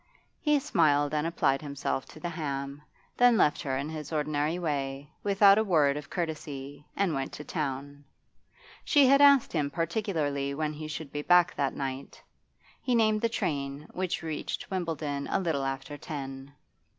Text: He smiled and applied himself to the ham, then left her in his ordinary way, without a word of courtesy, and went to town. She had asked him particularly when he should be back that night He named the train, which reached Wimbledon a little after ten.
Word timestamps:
He 0.39 0.57
smiled 0.59 1.13
and 1.13 1.27
applied 1.27 1.61
himself 1.61 2.07
to 2.07 2.19
the 2.19 2.27
ham, 2.29 2.81
then 3.17 3.37
left 3.37 3.61
her 3.61 3.77
in 3.77 3.87
his 3.89 4.11
ordinary 4.11 4.57
way, 4.57 5.11
without 5.21 5.59
a 5.59 5.63
word 5.63 5.95
of 5.95 6.09
courtesy, 6.09 6.83
and 6.95 7.13
went 7.13 7.31
to 7.33 7.43
town. 7.43 8.03
She 8.83 9.05
had 9.05 9.21
asked 9.21 9.53
him 9.53 9.69
particularly 9.69 10.55
when 10.55 10.73
he 10.73 10.87
should 10.87 11.11
be 11.11 11.21
back 11.21 11.53
that 11.53 11.75
night 11.75 12.19
He 12.81 12.95
named 12.95 13.21
the 13.21 13.29
train, 13.29 13.85
which 13.91 14.23
reached 14.23 14.71
Wimbledon 14.71 15.27
a 15.29 15.39
little 15.39 15.65
after 15.65 15.99
ten. 15.99 16.55